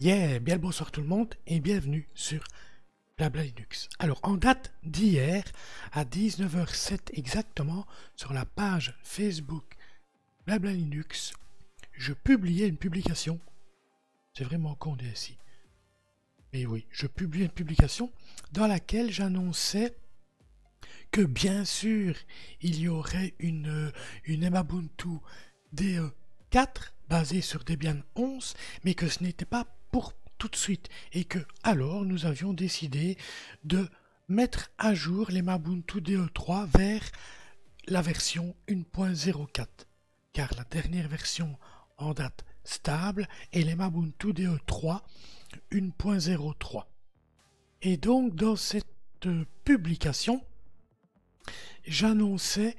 Yeah, 0.00 0.38
bien 0.38 0.54
le 0.54 0.62
bonsoir 0.62 0.90
tout 0.90 1.02
le 1.02 1.06
monde 1.06 1.34
et 1.46 1.60
bienvenue 1.60 2.08
sur 2.14 2.42
Blabla 3.18 3.44
Linux. 3.44 3.88
Alors, 3.98 4.18
en 4.22 4.38
date 4.38 4.72
d'hier, 4.82 5.44
à 5.92 6.04
19h07 6.04 7.10
exactement, 7.12 7.86
sur 8.16 8.32
la 8.32 8.46
page 8.46 8.98
Facebook 9.02 9.76
Blabla 10.46 10.72
Linux, 10.72 11.34
je 11.92 12.14
publiais 12.14 12.66
une 12.66 12.78
publication. 12.78 13.38
C'est 14.32 14.44
vraiment 14.44 14.74
con 14.74 14.96
ici. 15.12 15.36
Mais 16.54 16.64
oui, 16.64 16.86
je 16.90 17.06
publiais 17.06 17.44
une 17.44 17.52
publication 17.52 18.10
dans 18.52 18.66
laquelle 18.66 19.12
j'annonçais 19.12 19.94
bien 21.18 21.64
sûr, 21.64 22.14
il 22.60 22.78
y 22.78 22.88
aurait 22.88 23.34
une, 23.38 23.92
une 24.24 24.44
Ubuntu 24.44 25.18
DE4 25.74 26.92
basée 27.08 27.40
sur 27.40 27.64
Debian 27.64 27.98
11, 28.14 28.54
mais 28.84 28.94
que 28.94 29.08
ce 29.08 29.22
n'était 29.22 29.44
pas 29.44 29.66
tout 30.40 30.48
de 30.48 30.56
suite, 30.56 30.88
et 31.12 31.24
que 31.24 31.38
alors 31.62 32.04
nous 32.06 32.24
avions 32.24 32.54
décidé 32.54 33.18
de 33.62 33.86
mettre 34.26 34.70
à 34.78 34.94
jour 34.94 35.26
les 35.30 35.40
Ubuntu 35.40 36.00
DE3 36.00 36.66
vers 36.76 37.02
la 37.86 38.00
version 38.00 38.56
1.04, 38.66 39.66
car 40.32 40.48
la 40.56 40.64
dernière 40.64 41.08
version 41.08 41.58
en 41.98 42.14
date 42.14 42.46
stable 42.64 43.28
est 43.52 43.60
les 43.60 43.74
Ubuntu 43.74 44.32
DE3 44.32 45.02
1.03. 45.72 46.84
Et 47.82 47.98
donc 47.98 48.34
dans 48.34 48.56
cette 48.56 48.86
publication, 49.64 50.42
j'annonçais 51.84 52.76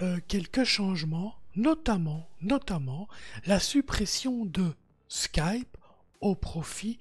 euh, 0.00 0.18
quelques 0.26 0.64
changements, 0.64 1.36
notamment, 1.54 2.28
notamment 2.40 3.06
la 3.46 3.60
suppression 3.60 4.44
de 4.46 4.74
Skype 5.06 5.76
au 6.24 6.34
profit 6.34 6.98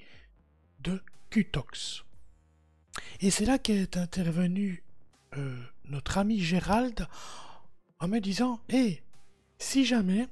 de 0.81 1.01
Qtox. 1.31 2.03
Et 3.21 3.31
c'est 3.31 3.45
là 3.45 3.57
qu'est 3.57 3.97
intervenu 3.97 4.83
euh, 5.37 5.63
notre 5.85 6.17
ami 6.17 6.39
Gérald 6.39 7.07
en 7.99 8.07
me 8.09 8.19
disant 8.19 8.59
Hé, 8.69 9.01
si 9.57 9.85
jamais 9.85 10.27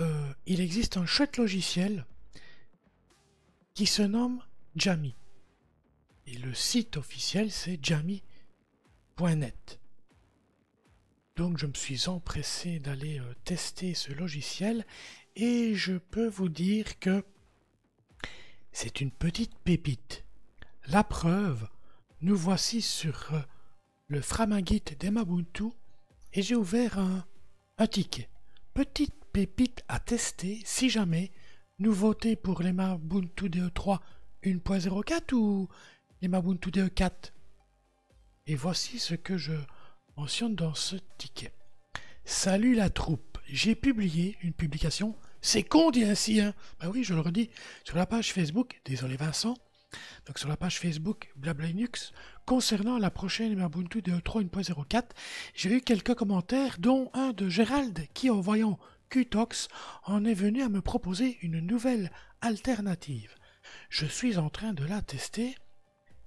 euh, 0.00 0.32
il 0.46 0.60
existe 0.60 0.96
un 0.96 1.04
chouette 1.04 1.36
logiciel 1.36 2.06
qui 3.74 3.86
se 3.86 4.02
nomme 4.02 4.42
Jammy. 4.74 5.14
Et 6.26 6.38
le 6.38 6.54
site 6.54 6.96
officiel 6.96 7.52
c'est 7.52 7.78
Jammy 7.84 8.22
donc 11.40 11.56
je 11.56 11.64
me 11.64 11.72
suis 11.72 12.10
empressé 12.10 12.80
d'aller 12.80 13.18
euh, 13.18 13.34
tester 13.44 13.94
ce 13.94 14.12
logiciel 14.12 14.84
et 15.36 15.74
je 15.74 15.96
peux 15.96 16.28
vous 16.28 16.50
dire 16.50 16.98
que 16.98 17.24
c'est 18.72 19.00
une 19.00 19.10
petite 19.10 19.56
pépite. 19.64 20.26
La 20.88 21.02
preuve, 21.02 21.66
nous 22.20 22.36
voici 22.36 22.82
sur 22.82 23.32
euh, 23.32 23.40
le 24.08 24.20
Framagit 24.20 24.82
d'Emabuntu 24.98 25.70
et 26.34 26.42
j'ai 26.42 26.56
ouvert 26.56 26.98
un, 26.98 27.24
un 27.78 27.86
ticket. 27.86 28.28
Petite 28.74 29.24
pépite 29.32 29.82
à 29.88 29.98
tester 29.98 30.60
si 30.66 30.90
jamais 30.90 31.32
nous 31.78 31.94
votez 31.94 32.36
pour 32.36 32.60
les 32.60 32.74
Mabuntu 32.74 33.48
DE3 33.48 34.00
1.04 34.44 35.32
ou 35.32 35.70
les 36.20 36.28
Mabuntu 36.28 36.68
DE4 36.68 37.32
et 38.46 38.56
voici 38.56 38.98
ce 38.98 39.14
que 39.14 39.38
je 39.38 39.54
dans 40.50 40.74
ce 40.74 40.96
ticket. 41.16 41.52
Salut 42.26 42.74
la 42.74 42.90
troupe, 42.90 43.38
j'ai 43.46 43.74
publié 43.74 44.36
une 44.42 44.52
publication. 44.52 45.16
C'est 45.40 45.62
con 45.62 45.90
dit 45.90 46.04
ainsi, 46.04 46.40
hein 46.40 46.52
Ben 46.78 46.90
oui, 46.90 47.04
je 47.04 47.14
le 47.14 47.20
redis, 47.20 47.48
sur 47.84 47.96
la 47.96 48.04
page 48.04 48.34
Facebook, 48.34 48.80
désolé 48.84 49.16
Vincent, 49.16 49.56
donc 50.26 50.38
sur 50.38 50.48
la 50.50 50.58
page 50.58 50.78
Facebook 50.78 51.32
Blabla 51.36 51.68
Linux, 51.68 52.12
concernant 52.44 52.98
la 52.98 53.10
prochaine 53.10 53.58
Ubuntu 53.58 54.02
de 54.02 54.12
3.1.04, 54.12 55.04
j'ai 55.54 55.72
eu 55.72 55.80
quelques 55.80 56.14
commentaires, 56.14 56.76
dont 56.78 57.10
un 57.14 57.32
de 57.32 57.48
Gérald 57.48 58.06
qui, 58.12 58.28
en 58.28 58.40
voyant 58.40 58.78
Qtox, 59.08 59.68
en 60.04 60.26
est 60.26 60.34
venu 60.34 60.62
à 60.62 60.68
me 60.68 60.82
proposer 60.82 61.38
une 61.40 61.60
nouvelle 61.60 62.12
alternative. 62.42 63.34
Je 63.88 64.04
suis 64.04 64.36
en 64.36 64.50
train 64.50 64.74
de 64.74 64.84
la 64.84 65.00
tester 65.00 65.56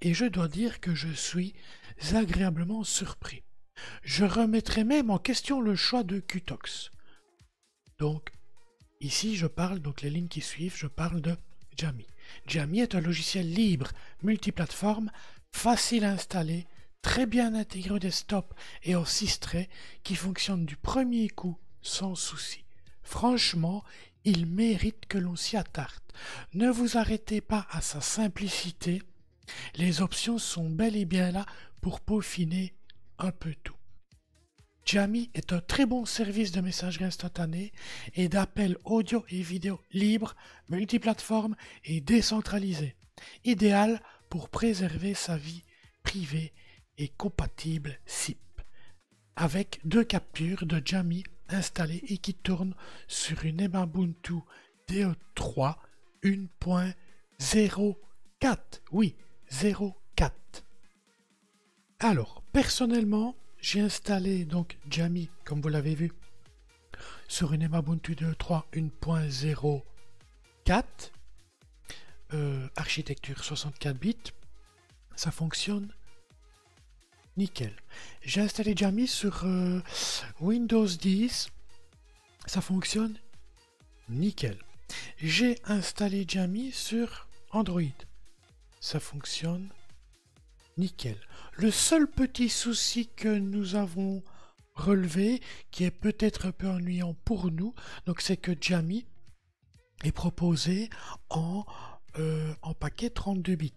et 0.02 0.16
je 0.16 0.26
dois 0.26 0.48
dire 0.48 0.80
que 0.80 0.96
je 0.96 1.10
suis 1.10 1.54
agréablement 2.14 2.84
surpris. 2.84 3.44
Je 4.04 4.26
remettrai 4.26 4.84
même 4.84 5.10
en 5.10 5.18
question 5.18 5.62
le 5.62 5.76
choix 5.76 6.04
de 6.04 6.20
Qtox. 6.20 6.92
Donc, 8.00 8.32
ici 9.00 9.36
je 9.36 9.48
parle, 9.48 9.80
donc 9.80 10.02
les 10.02 10.10
lignes 10.10 10.28
qui 10.28 10.42
suivent, 10.42 10.76
je 10.76 10.88
parle 10.88 11.22
de 11.22 11.36
Jammy. 11.78 12.08
Jammy 12.48 12.80
est 12.80 12.96
un 12.96 13.02
logiciel 13.02 13.52
libre, 13.52 13.92
multiplateforme, 14.22 15.12
facile 15.52 16.06
à 16.06 16.12
installer, 16.12 16.68
très 17.02 17.26
bien 17.26 17.54
intégré 17.54 17.92
au 17.92 18.00
desktop 18.00 18.54
et 18.84 18.96
au 18.96 19.06
6 19.06 19.40
traits, 19.40 19.70
qui 20.04 20.16
fonctionne 20.16 20.66
du 20.66 20.76
premier 20.76 21.30
coup 21.30 21.58
sans 21.82 22.16
souci. 22.16 22.64
Franchement, 23.04 23.84
il 24.24 24.46
mérite 24.46 25.06
que 25.08 25.18
l'on 25.18 25.36
s'y 25.36 25.58
attarde. 25.58 26.02
Ne 26.54 26.70
vous 26.70 26.98
arrêtez 26.98 27.42
pas 27.42 27.68
à 27.70 27.82
sa 27.82 28.02
simplicité, 28.02 29.02
les 29.76 30.02
options 30.02 30.38
sont 30.38 30.70
bel 30.70 30.96
et 30.96 31.06
bien 31.06 31.32
là 31.32 31.46
pour 31.82 32.00
peaufiner 32.00 32.74
un 33.24 33.32
peu 33.32 33.56
tout. 33.64 33.76
Jammy 34.86 35.32
est 35.34 35.54
un 35.54 35.62
très 35.62 35.86
bon 35.86 36.06
service 36.06 36.52
de 36.52 36.60
messagerie 36.60 37.06
instantanée 37.06 37.72
et 38.16 38.28
d'appel 38.28 38.78
audio 38.84 39.24
et 39.30 39.42
vidéo 39.42 39.80
libre, 39.92 40.36
multiplateforme 40.70 41.56
et 41.86 42.02
décentralisé, 42.02 42.98
idéal 43.46 44.02
pour 44.30 44.50
préserver 44.50 45.14
sa 45.14 45.38
vie 45.38 45.64
privée 46.04 46.52
et 46.98 47.08
compatible 47.08 47.98
SIP, 48.06 48.40
avec 49.38 49.80
deux 49.86 50.04
captures 50.04 50.66
de 50.66 50.82
Jammy 50.84 51.24
installées 51.48 52.04
et 52.10 52.18
qui 52.18 52.34
tournent 52.34 52.76
sur 53.08 53.46
une 53.46 53.62
Ubuntu 53.62 54.42
DE3 54.90 55.78
1.04. 56.24 58.58
Oui, 58.92 59.16
04. 59.50 60.66
Alors, 62.00 62.43
personnellement, 62.54 63.36
j'ai 63.60 63.82
installé 63.82 64.46
donc 64.46 64.78
Jammy, 64.90 65.30
comme 65.44 65.62
vous 65.62 65.70
l'avez 65.70 65.96
vu, 65.96 66.12
sur 67.28 67.54
une 67.54 67.64
Ubuntu 67.64 68.14
2.3 68.14 68.64
1.04, 68.74 70.84
euh, 72.34 72.68
architecture 72.76 73.44
64 73.44 73.98
bits. 73.98 74.18
Ça 75.16 75.32
fonctionne 75.32 75.92
nickel. 77.36 77.76
J'ai 78.22 78.42
installé 78.42 78.74
Jammy 78.76 79.08
sur 79.08 79.44
euh, 79.44 79.82
Windows 80.40 80.88
10. 80.88 81.50
Ça 82.46 82.62
fonctionne 82.62 83.18
nickel. 84.10 84.58
J'ai 85.18 85.60
installé 85.66 86.26
Jammy 86.28 86.72
sur 86.72 87.28
Android 87.52 87.82
ça 88.84 89.00
fonctionne 89.00 89.70
nickel. 90.78 91.18
Le 91.58 91.72
seul 91.72 92.08
petit 92.08 92.50
souci 92.50 93.08
que 93.08 93.28
nous 93.28 93.76
avons 93.76 94.24
relevé, 94.76 95.42
qui 95.72 95.84
est 95.84 95.92
peut-être 95.92 96.48
un 96.48 96.52
peu 96.52 96.68
ennuyant 96.68 97.14
pour 97.26 97.52
nous, 97.52 97.74
donc 98.06 98.22
c'est 98.22 98.38
que 98.38 98.52
Jammy 98.60 99.06
est 100.04 100.12
proposé 100.12 100.90
en, 101.30 101.66
euh, 102.18 102.54
paquet 102.80 103.10
32 103.10 103.56
bits. 103.56 103.74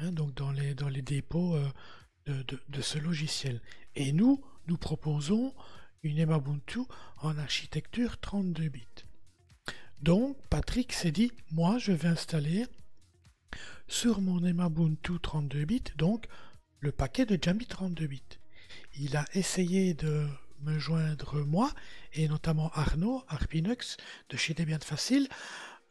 Hein, 0.00 0.12
donc 0.12 0.34
dans 0.34 0.52
les, 0.52 0.74
dans 0.74 0.88
les 0.88 1.02
dépôts 1.02 1.56
euh, 1.56 2.42
de, 2.68 2.80
ce 2.82 2.98
logiciel. 2.98 3.60
Et 3.94 4.12
nous, 4.12 4.44
nous 4.66 4.76
proposons 4.76 5.54
une 6.02 6.18
Ubuntu 6.18 6.80
en 7.22 7.38
architecture 7.38 8.18
32 8.18 8.68
bits. 8.68 8.86
Donc 10.02 10.36
Patrick 10.50 10.92
s'est 10.92 11.10
dit, 11.10 11.32
moi 11.50 11.78
je 11.78 11.92
vais 11.92 12.08
installer 12.08 12.66
sur 13.88 14.20
mon 14.20 14.44
Ubuntu 14.44 15.20
32 15.20 15.64
bits, 15.64 15.82
donc 15.96 16.26
le 16.80 16.92
paquet 16.92 17.26
de 17.26 17.38
Jammy 17.40 17.66
32 17.66 18.06
bits. 18.06 18.22
Il 18.98 19.16
a 19.16 19.24
essayé 19.34 19.94
de 19.94 20.26
me 20.62 20.78
joindre 20.78 21.44
moi, 21.44 21.70
et 22.14 22.28
notamment 22.28 22.70
Arnaud, 22.74 23.22
Arpinux, 23.28 23.96
de 24.30 24.36
chez 24.36 24.54
Debian 24.54 24.78
Facile, 24.80 25.28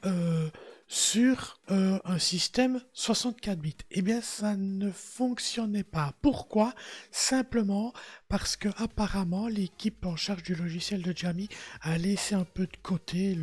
euh, 0.06 0.50
sur 0.88 1.60
euh, 1.72 2.00
un 2.06 2.20
système 2.20 2.80
64 2.94 3.60
bits. 3.60 3.76
Eh 3.90 4.04
bien, 4.04 4.22
ça 4.22 4.56
ne 4.56 4.92
fonctionnait 4.92 5.84
pas. 5.84 6.14
Pourquoi? 6.22 6.76
Simplement 7.10 7.92
parce 8.28 8.56
que 8.56 8.70
apparemment 8.78 9.48
l'équipe 9.48 10.06
en 10.06 10.16
charge 10.16 10.44
du 10.44 10.54
logiciel 10.54 11.02
de 11.02 11.16
Jammy 11.16 11.50
a 11.82 11.98
laissé 11.98 12.36
un 12.36 12.44
peu 12.44 12.68
de 12.68 12.78
côté 12.84 13.36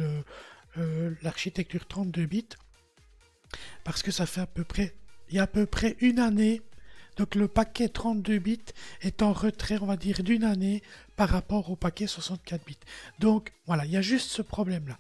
euh, 0.78 1.14
l'architecture 1.22 1.86
32 1.88 2.26
bits 2.26 2.48
parce 3.84 4.02
que 4.02 4.10
ça 4.10 4.26
fait 4.26 4.40
à 4.40 4.46
peu 4.46 4.64
près, 4.64 4.94
il 5.28 5.36
y 5.36 5.38
a 5.38 5.44
à 5.44 5.46
peu 5.46 5.66
près 5.66 5.96
une 6.00 6.18
année, 6.18 6.62
donc 7.16 7.34
le 7.34 7.48
paquet 7.48 7.88
32 7.88 8.38
bits 8.38 8.60
est 9.02 9.22
en 9.22 9.32
retrait, 9.32 9.78
on 9.80 9.86
va 9.86 9.96
dire, 9.96 10.22
d'une 10.22 10.44
année 10.44 10.82
par 11.16 11.28
rapport 11.28 11.70
au 11.70 11.76
paquet 11.76 12.06
64 12.06 12.64
bits. 12.64 12.78
Donc 13.18 13.52
voilà, 13.66 13.84
il 13.84 13.90
y 13.90 13.96
a 13.96 14.02
juste 14.02 14.30
ce 14.30 14.42
problème-là. 14.42 14.98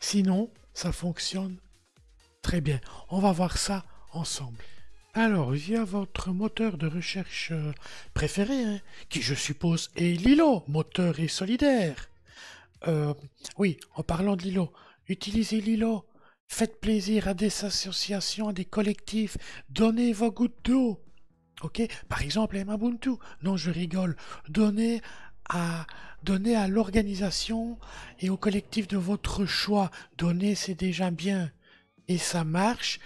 Sinon, 0.00 0.50
ça 0.74 0.92
fonctionne 0.92 1.56
Très 2.42 2.60
bien, 2.60 2.80
on 3.10 3.18
va 3.18 3.32
voir 3.32 3.58
ça 3.58 3.84
ensemble. 4.12 4.64
Alors, 5.14 5.50
via 5.50 5.84
votre 5.84 6.30
moteur 6.30 6.78
de 6.78 6.86
recherche 6.86 7.50
euh, 7.50 7.72
préféré, 8.14 8.64
hein, 8.64 8.80
qui 9.08 9.20
je 9.20 9.34
suppose 9.34 9.90
est 9.96 10.18
Lilo, 10.18 10.62
moteur 10.68 11.18
et 11.18 11.28
solidaire. 11.28 12.08
Euh, 12.86 13.12
oui, 13.56 13.78
en 13.96 14.02
parlant 14.02 14.36
de 14.36 14.42
Lilo, 14.42 14.72
utilisez 15.08 15.60
Lilo. 15.60 16.04
Faites 16.48 16.80
plaisir 16.80 17.28
à 17.28 17.34
des 17.34 17.64
associations, 17.64 18.48
à 18.48 18.52
des 18.52 18.64
collectifs. 18.64 19.36
Donnez 19.68 20.12
vos 20.12 20.32
gouttes 20.32 20.64
d'eau. 20.64 20.98
Ok? 21.62 21.82
Par 22.08 22.22
exemple, 22.22 22.56
à 22.56 22.64
Mabuntu. 22.64 23.10
Non, 23.42 23.56
je 23.56 23.70
rigole. 23.70 24.16
Donnez 24.48 25.02
à, 25.50 25.86
donnez 26.22 26.56
à 26.56 26.66
l'organisation 26.66 27.78
et 28.18 28.30
au 28.30 28.36
collectif 28.36 28.88
de 28.88 28.96
votre 28.96 29.44
choix. 29.44 29.90
Donnez, 30.16 30.54
c'est 30.54 30.74
déjà 30.74 31.10
bien. 31.10 31.52
Et 32.08 32.18
ça 32.18 32.44
marche. 32.44 32.98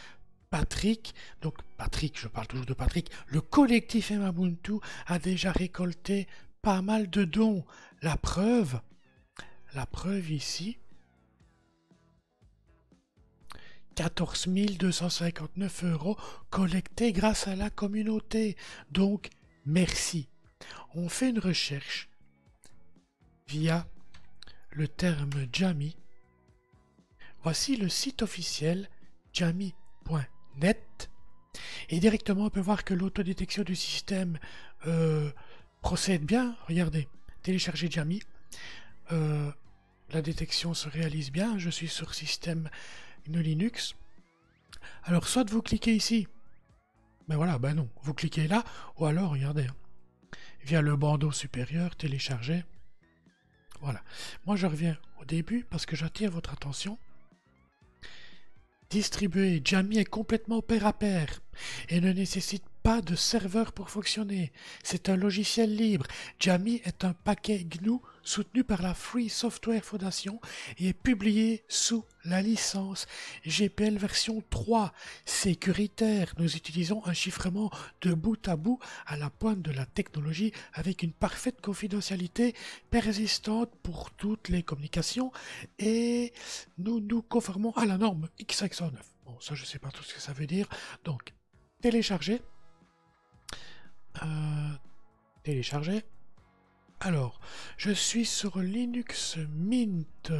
Patrick, 0.50 1.15
donc 1.41 1.55
Patrick, 1.79 2.21
je 2.21 2.29
parle 2.29 2.47
toujours 2.47 2.67
de 2.67 2.75
Patrick, 2.75 3.11
le 3.27 3.41
collectif 3.41 4.11
Mabuntu 4.11 4.75
a 5.06 5.19
déjà 5.19 5.50
récolté 5.50 6.29
pas 6.61 6.83
mal 6.83 7.09
de 7.09 7.25
dons. 7.25 7.65
La 8.03 8.19
preuve, 8.19 8.79
la 9.75 9.87
preuve 9.87 10.31
ici, 10.31 10.77
14 13.94 14.49
259 14.79 15.85
euros 15.85 16.17
collectés 16.50 17.12
grâce 17.12 17.49
à 17.49 17.56
la 17.56 17.71
communauté. 17.71 18.56
Donc, 18.91 19.31
merci. 19.67 20.29
On 20.94 21.09
fait 21.09 21.31
une 21.31 21.39
recherche 21.39 22.09
via 23.47 23.87
le 24.71 24.89
terme 24.89 25.31
Jami. 25.53 25.97
Voici 27.43 27.77
le 27.77 27.89
site 27.89 28.23
officiel 28.23 28.89
jami.net. 29.33 31.11
Et 31.91 31.99
directement, 31.99 32.47
on 32.47 32.50
peut 32.50 32.61
voir 32.61 32.85
que 32.85 32.94
l'autodétection 32.94 33.62
du 33.62 33.77
système 33.77 34.39
euh, 34.87 35.31
procède 35.81 36.25
bien. 36.25 36.56
Regardez, 36.69 37.09
télécharger 37.43 37.91
Jami. 37.91 38.23
Euh, 39.11 39.50
la 40.11 40.23
détection 40.23 40.75
se 40.75 40.89
réalise 40.89 41.33
bien. 41.33 41.59
Je 41.59 41.71
suis 41.71 41.89
sur 41.89 42.15
système 42.15 42.71
une 43.27 43.41
Linux. 43.41 43.95
Alors, 45.05 45.29
soit 45.29 45.49
vous 45.51 45.63
cliquez 45.63 45.95
ici, 45.95 46.27
ben 47.29 47.37
voilà, 47.37 47.59
ben 47.59 47.75
non, 47.75 47.89
vous 48.03 48.15
cliquez 48.15 48.49
là, 48.49 48.65
ou 48.99 49.07
alors, 49.07 49.31
regardez, 49.31 49.67
hein. 49.67 49.77
via 50.65 50.81
le 50.81 50.97
bandeau 50.97 51.33
supérieur, 51.33 51.97
télécharger. 51.97 52.65
Voilà. 53.81 54.03
Moi, 54.47 54.57
je 54.57 54.67
reviens 54.67 54.97
au 55.21 55.25
début 55.25 55.65
parce 55.69 55.87
que 55.87 55.97
j'attire 55.97 56.31
votre 56.31 56.53
attention. 56.53 56.99
Distribuer 58.91 59.63
Jammy 59.65 59.99
est 59.99 60.05
complètement 60.05 60.61
pair 60.61 60.87
à 60.87 60.93
pair 60.93 61.41
et 61.89 62.01
ne 62.01 62.13
nécessite 62.13 62.65
pas 62.83 63.01
de 63.01 63.15
serveur 63.15 63.73
pour 63.73 63.91
fonctionner. 63.91 64.53
C'est 64.83 65.09
un 65.09 65.17
logiciel 65.17 65.75
libre. 65.75 66.07
Jammy 66.39 66.83
est 66.85 67.05
un 67.05 67.15
paquet 67.15 67.65
GNU 67.65 68.01
soutenu 68.23 68.65
par 68.65 68.83
la 68.83 68.95
Free 68.95 69.29
Software 69.29 69.85
Foundation 69.85 70.41
et 70.79 70.93
publié 70.93 71.65
sous 71.69 72.05
la 72.25 72.41
licence 72.41 73.07
GPL 73.47 73.97
version 73.97 74.43
3 74.51 74.93
sécuritaire. 75.25 76.35
Nous 76.39 76.57
utilisons 76.57 77.05
un 77.07 77.13
chiffrement 77.13 77.71
de 78.01 78.15
bout 78.15 78.49
à 78.49 78.57
bout 78.57 78.79
à 79.07 79.17
la 79.17 79.31
pointe 79.31 79.63
de 79.63 79.73
la 79.73 79.87
technologie 79.87 80.53
avec 80.73 81.03
une 81.03 81.13
parfaite 81.13 81.61
confidentialité 81.61 82.55
persistante 82.91 83.71
pour 83.83 84.11
toutes 84.13 84.49
les 84.49 84.63
communications 84.63 85.33
et 85.79 86.33
nous 86.79 87.01
nous 87.01 87.23
conformons 87.23 87.73
à 87.73 87.87
la 87.87 87.99
norme 87.99 88.29
X509. 88.41 88.93
Bon, 89.27 89.39
ça 89.41 89.55
je 89.55 89.65
sais 89.65 89.79
pas 89.79 89.91
tout 89.91 90.03
ce 90.03 90.15
que 90.15 90.21
ça 90.21 90.33
veut 90.33 90.47
dire. 90.47 90.69
Donc, 91.05 91.35
télécharger 91.81 92.41
euh, 94.23 94.73
télécharger. 95.43 96.05
Alors, 97.05 97.41
je 97.79 97.91
suis 97.91 98.25
sur 98.25 98.61
Linux 98.61 99.37
Mint 99.51 100.33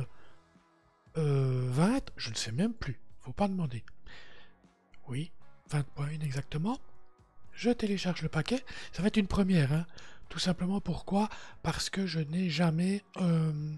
20, 1.17 1.19
euh, 1.19 2.01
je 2.17 2.31
ne 2.31 2.37
sais 2.37 2.53
même 2.53 2.73
plus, 2.73 3.01
faut 3.19 3.33
pas 3.33 3.49
demander. 3.49 3.85
Oui, 5.09 5.33
20.1 5.73 6.23
exactement. 6.23 6.79
Je 7.53 7.71
télécharge 7.71 8.23
le 8.23 8.29
paquet. 8.29 8.65
Ça 8.93 9.03
va 9.03 9.09
être 9.09 9.17
une 9.17 9.27
première, 9.27 9.73
hein. 9.73 9.87
Tout 10.29 10.39
simplement 10.39 10.81
pourquoi? 10.81 11.29
Parce 11.65 11.91
que 11.91 12.07
je 12.07 12.21
n'ai 12.21 12.49
jamais, 12.49 13.03
euh, 13.17 13.73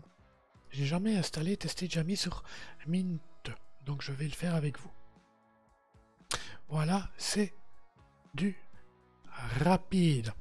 jamais 0.71 1.17
installé, 1.17 1.57
testé 1.57 1.89
Jammy 1.89 2.19
sur 2.19 2.45
Mint. 2.87 3.51
Donc 3.87 4.03
je 4.03 4.13
vais 4.13 4.27
le 4.27 4.31
faire 4.35 4.55
avec 4.55 4.79
vous. 4.79 4.93
Voilà, 6.69 7.09
c'est 7.17 7.55
du 8.35 8.59
rapide. 9.61 10.35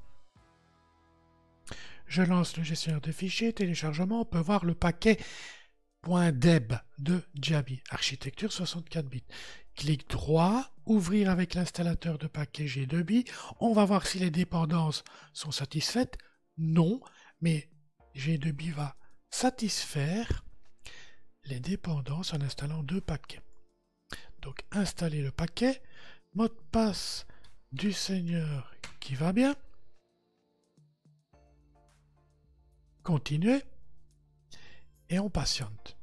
Je 2.14 2.22
lance 2.22 2.56
le 2.58 2.64
gestionnaire 2.64 3.02
de 3.02 3.12
fichiers, 3.12 3.54
téléchargement, 3.54 4.22
on 4.22 4.26
peut 4.26 4.38
voir 4.38 4.66
le 4.66 4.76
paquet 4.76 5.18
.deb 6.06 6.74
de 7.00 7.24
Jabi, 7.34 7.82
architecture 7.90 8.54
64 8.54 9.08
bits. 9.08 9.24
Clic 9.74 10.08
droit, 10.08 10.76
ouvrir 10.86 11.32
avec 11.32 11.56
l'installateur 11.56 12.20
de 12.20 12.28
paquet 12.28 12.66
G2B. 12.66 13.28
On 13.60 13.74
va 13.74 13.86
voir 13.86 14.06
si 14.06 14.20
les 14.20 14.30
dépendances 14.30 15.04
sont 15.34 15.50
satisfaites. 15.50 16.20
Non, 16.60 17.02
mais 17.42 17.72
G2B 18.16 18.74
va 18.74 18.96
satisfaire 19.32 20.46
les 21.46 21.60
dépendances 21.60 22.36
en 22.36 22.42
installant 22.42 22.84
deux 22.84 23.02
paquets. 23.02 23.42
Donc 24.44 24.60
installer 24.70 25.24
le 25.24 25.32
paquet, 25.32 25.82
mot 26.36 26.48
de 26.48 26.62
passe 26.72 27.26
du 27.72 27.92
Seigneur 27.92 28.72
qui 29.00 29.16
va 29.16 29.34
bien. 29.34 29.56
Continuez. 33.04 33.62
Et 35.10 35.20
on 35.20 35.30
patiente. 35.30 35.98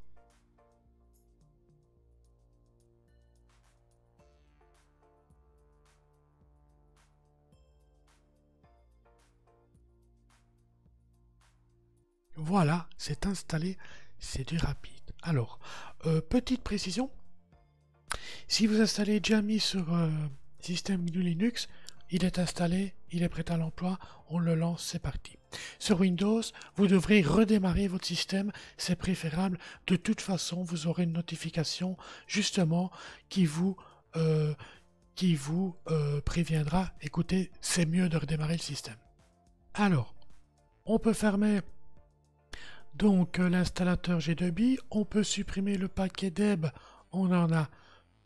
Voilà, 12.37 12.89
c'est 12.97 13.27
installé, 13.27 13.77
c'est 14.19 14.49
du 14.49 14.57
rapide. 14.57 14.93
Alors, 15.23 15.59
euh, 16.07 16.21
petite 16.21 16.63
précision, 16.63 17.11
si 18.49 18.67
vous 18.67 18.81
installez 18.81 19.21
Jammy 19.23 19.61
sur 19.61 19.93
euh, 19.93 20.11
système 20.61 21.05
Linux, 21.07 21.69
il 22.11 22.25
est 22.25 22.39
installé, 22.39 22.95
il 23.11 23.23
est 23.23 23.29
prêt 23.29 23.51
à 23.51 23.57
l'emploi, 23.57 23.99
on 24.29 24.39
le 24.39 24.55
lance, 24.55 24.85
c'est 24.85 24.99
parti. 24.99 25.40
Sur 25.79 26.01
Windows, 26.01 26.43
vous 26.77 26.87
devrez 26.87 27.23
redémarrer 27.23 27.89
votre 27.89 28.07
système, 28.07 28.53
c'est 28.77 28.97
préférable. 28.97 29.59
De 29.87 29.97
toute 29.97 30.21
façon, 30.21 30.63
vous 30.63 30.87
aurez 30.87 31.05
une 31.05 31.13
notification 31.13 31.97
justement 32.27 32.91
qui 33.29 33.47
vous, 33.47 33.77
euh, 34.17 34.55
euh, 35.91 36.21
préviendra, 36.23 36.93
écoutez, 37.03 37.51
c'est 37.61 37.87
mieux 37.87 38.09
de 38.09 38.17
redémarrer 38.17 38.55
le 38.55 38.63
système. 38.63 38.97
Alors, 39.75 40.15
on 40.87 40.99
peut 40.99 41.13
fermer 41.13 41.61
donc 42.95 43.39
l'installateur 43.39 44.19
G2B, 44.19 44.79
on 44.91 45.05
peut 45.05 45.23
supprimer 45.23 45.77
le 45.77 45.89
paquet 45.89 46.31
deb, 46.31 46.67
on 47.13 47.27
n'en 47.27 47.53
a 47.53 47.69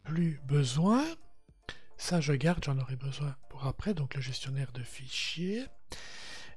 plus 0.04 0.40
besoin. 0.46 1.04
Ça, 1.96 2.20
je 2.20 2.32
garde, 2.32 2.64
j'en 2.64 2.78
aurai 2.78 2.96
besoin 2.96 3.36
pour 3.48 3.66
après. 3.66 3.94
Donc, 3.94 4.14
le 4.14 4.20
gestionnaire 4.20 4.72
de 4.72 4.82
fichiers. 4.82 5.64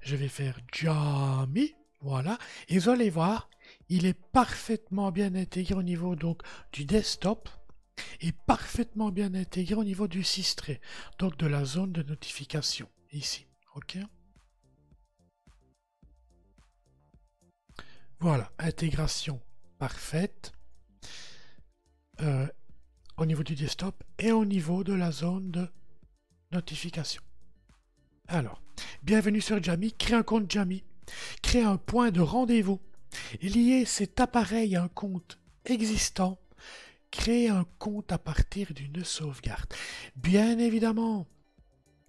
Je 0.08 0.16
vais 0.16 0.30
faire 0.30 0.58
Jami. 0.72 1.76
Voilà. 2.00 2.38
Et 2.70 2.80
vous 2.80 2.88
allez 2.88 3.10
voir, 3.10 3.50
il 3.90 4.06
est 4.06 4.14
parfaitement 4.14 5.12
bien 5.12 5.36
intégré 5.36 5.76
au 5.76 5.84
niveau 5.84 6.16
donc 6.16 6.44
du 6.72 6.86
desktop 6.86 7.50
et 8.22 8.32
parfaitement 8.32 9.12
bien 9.12 9.34
intégré 9.34 9.76
au 9.76 9.84
niveau 9.84 10.08
du 10.08 10.24
Sistray, 10.24 10.80
donc 11.20 11.36
de 11.36 11.46
la 11.46 11.66
zone 11.66 11.92
de 11.92 12.04
notification 12.04 12.88
ici. 13.12 13.48
OK? 13.76 13.98
Voilà, 18.22 18.50
intégration 18.60 19.42
parfaite. 19.78 20.54
Euh, 22.22 22.48
au 23.18 23.26
niveau 23.26 23.44
du 23.44 23.56
desktop 23.56 24.02
et 24.20 24.32
au 24.32 24.46
niveau 24.46 24.86
de 24.86 24.94
la 24.94 25.12
zone 25.12 25.52
de 25.52 25.68
notification. 26.54 27.22
Alors, 28.30 28.62
bienvenue 29.08 29.40
sur 29.40 29.64
Jammy, 29.64 29.94
créez 29.94 30.18
un 30.18 30.22
compte 30.22 30.52
Jammy, 30.52 30.84
créez 31.42 31.64
un 31.64 31.78
point 31.78 32.12
de 32.12 32.20
rendez-vous, 32.20 32.82
liez 33.42 33.86
cet 33.86 34.20
appareil 34.20 34.76
à 34.76 34.84
un 34.84 34.90
compte 34.90 35.40
existant, 35.64 36.38
créez 37.10 37.48
un 37.48 37.66
compte 37.80 38.12
à 38.12 38.18
partir 38.18 38.74
d'une 38.74 39.06
sauvegarde. 39.06 39.74
Bien 40.18 40.60
évidemment, 40.60 41.26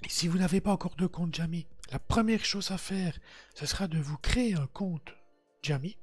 si 0.09 0.26
vous 0.26 0.38
n'avez 0.38 0.61
pas 0.61 0.73
encore 0.73 0.97
de 0.97 1.07
compte 1.07 1.33
Jammy, 1.33 1.69
la 1.93 2.00
première 2.00 2.45
chose 2.45 2.73
à 2.73 2.78
faire, 2.78 3.17
ce 3.55 3.64
sera 3.64 3.87
de 3.87 4.00
vous 4.00 4.19
créer 4.19 4.55
un 4.55 4.67
compte 4.67 5.14
Jammy, 5.62 5.97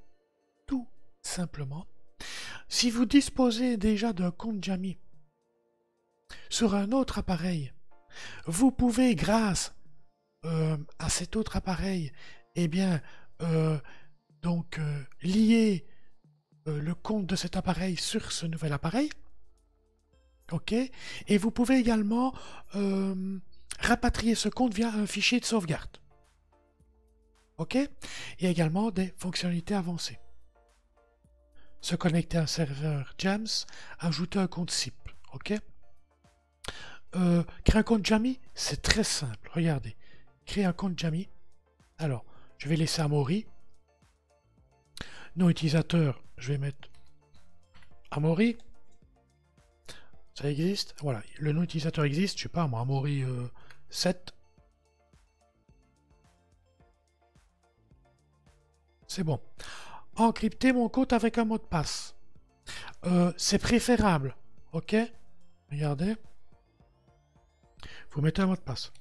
tout 0.65 0.87
simplement 1.21 1.87
si 2.69 2.89
vous 2.89 3.05
disposez 3.05 3.75
déjà 3.75 4.13
d'un 4.13 4.31
compte 4.31 4.63
Jammy, 4.63 4.97
sur 6.49 6.73
un 6.73 6.93
autre 6.93 7.17
appareil. 7.17 7.73
Vous 8.45 8.71
pouvez, 8.71 9.13
grâce 9.15 9.74
à 10.99 11.09
cet 11.09 11.35
autre 11.35 11.55
appareil, 11.55 12.11
eh 12.55 12.67
bien, 12.67 13.01
euh, 13.41 13.79
donc 14.41 14.79
euh, 14.79 15.03
lier 15.21 15.85
le 16.65 16.95
compte 16.95 17.27
de 17.27 17.35
cet 17.35 17.57
appareil 17.57 17.95
sur 17.95 18.31
ce 18.31 18.45
nouvel 18.45 18.73
appareil. 18.73 19.09
OK 20.51 20.73
Et 20.73 21.37
vous 21.37 21.51
pouvez 21.51 21.77
également 21.77 22.33
rapatrier 23.79 24.33
ce 24.33 24.49
compte 24.49 24.73
via 24.73 24.89
un 24.89 25.05
fichier 25.05 25.39
de 25.39 25.45
sauvegarde. 25.45 25.97
OK 27.57 27.75
Il 27.75 28.43
y 28.43 28.47
a 28.47 28.49
également 28.49 28.91
des 28.91 29.13
fonctionnalités 29.17 29.75
avancées. 29.75 30.19
Se 31.81 31.95
connecter 31.95 32.37
à 32.37 32.43
un 32.43 32.47
serveur 32.47 33.13
Jams, 33.17 33.47
ajouter 33.99 34.39
un 34.39 34.47
compte 34.47 34.71
SIP. 34.71 34.95
OK 35.33 35.53
euh, 37.15 37.43
Créer 37.63 37.79
un 37.79 37.83
compte 37.83 38.05
Jami, 38.05 38.39
c'est 38.55 38.81
très 38.81 39.03
simple. 39.03 39.49
Regardez. 39.53 39.95
Créer 40.45 40.65
un 40.65 40.73
compte 40.73 40.97
Jami. 40.97 41.27
Alors, 41.97 42.25
je 42.57 42.69
vais 42.69 42.75
laisser 42.75 43.01
Amaury. 43.01 43.45
Nom 45.35 45.49
utilisateur, 45.49 46.21
je 46.37 46.53
vais 46.53 46.57
mettre 46.57 46.89
Amaury. 48.11 48.57
Ça 50.33 50.49
existe. 50.49 50.95
Voilà, 51.01 51.21
le 51.39 51.51
nom 51.51 51.63
utilisateur 51.63 52.05
existe. 52.05 52.37
Je 52.37 52.43
sais 52.43 52.49
pas, 52.49 52.67
moi, 52.67 52.81
Amaury 52.81 53.23
7. 53.89 54.31
Euh, 54.31 54.45
c'est 59.07 59.23
bon. 59.23 59.39
Encrypter 60.15 60.71
mon 60.73 60.89
compte 60.89 61.13
avec 61.13 61.37
un 61.37 61.45
mot 61.45 61.57
de 61.57 61.63
passe. 61.63 62.15
Euh, 63.05 63.33
c'est 63.37 63.59
préférable. 63.59 64.35
Ok? 64.71 64.95
Regardez. 65.71 66.15
Vous 68.11 68.21
mettez 68.21 68.41
un 68.41 68.47
mot 68.47 68.55
de 68.55 68.61
passe. 68.61 68.91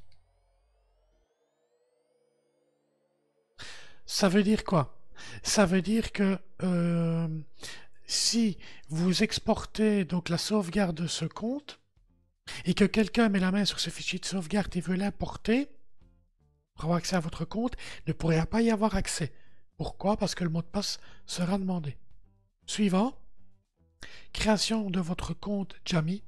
Ça 4.07 4.29
veut 4.29 4.43
dire 4.43 4.65
quoi? 4.65 4.99
Ça 5.43 5.67
veut 5.67 5.83
dire 5.83 6.13
que 6.13 6.39
euh, 6.63 7.29
si 8.07 8.59
vous 8.89 9.23
exportez 9.23 10.05
donc 10.05 10.29
la 10.29 10.39
sauvegarde 10.39 10.97
de 10.97 11.07
ce 11.07 11.25
compte 11.25 11.81
et 12.65 12.75
que 12.75 12.85
quelqu'un 12.85 13.29
met 13.29 13.41
la 13.41 13.51
main 13.51 13.65
sur 13.65 13.81
ce 13.81 13.91
fichier 13.91 14.19
de 14.19 14.27
sauvegarde 14.27 14.77
et 14.77 14.81
veut 14.81 14.97
l'importer 14.97 15.71
pour 16.75 16.85
avoir 16.85 16.99
accès 16.99 17.17
à 17.17 17.21
votre 17.21 17.45
compte, 17.45 17.77
ne 18.07 18.13
pourrait 18.13 18.45
pas 18.47 18.61
y 18.61 18.71
avoir 18.71 18.97
accès. 18.97 19.33
Pourquoi? 19.77 20.17
Parce 20.17 20.35
que 20.35 20.45
le 20.45 20.51
mot 20.51 20.63
de 20.63 20.67
passe 20.67 20.99
sera 21.27 21.59
demandé. 21.59 21.97
Suivant. 22.67 23.17
Création 24.33 24.91
de 24.91 25.01
votre 25.01 25.35
compte 25.35 25.77
Jami. 25.85 26.23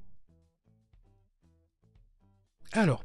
Alors, 2.72 3.04